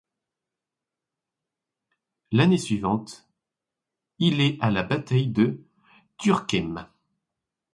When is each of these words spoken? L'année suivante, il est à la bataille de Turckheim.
L'année 2.31 2.57
suivante, 2.57 3.29
il 4.17 4.41
est 4.41 4.57
à 4.59 4.71
la 4.71 4.81
bataille 4.81 5.27
de 5.27 5.63
Turckheim. 6.17 6.89